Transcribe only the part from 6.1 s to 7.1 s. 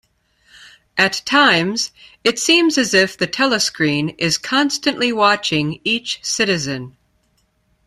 citizen.